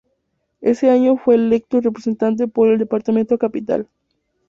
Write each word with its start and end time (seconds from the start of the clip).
Ese 0.61 0.89
año 0.89 1.15
fue 1.15 1.35
electo 1.35 1.79
representante 1.79 2.47
por 2.47 2.69
el 2.69 2.79
departamento 2.79 3.37
Capital. 3.37 3.87